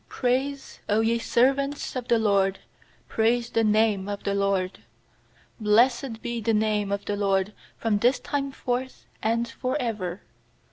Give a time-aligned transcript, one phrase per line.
[0.01, 2.57] _L ci praise^ Q ye servants of the LORD,
[3.07, 4.79] Praise the name of the LORD.
[5.61, 10.23] ^Blessed be the name of the LORD From this time forth and for ever.